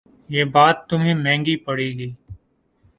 یہ 0.29 0.43
بات 0.53 0.77
تمہیں 0.89 1.13
مہنگی 1.15 1.55
پڑے 1.65 1.87
گی 1.97 2.09